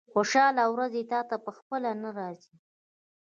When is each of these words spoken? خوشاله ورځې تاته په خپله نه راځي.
خوشاله 0.13 0.63
ورځې 0.73 1.01
تاته 1.11 1.35
په 1.45 1.51
خپله 1.57 1.91
نه 2.03 2.09
راځي. 2.17 2.55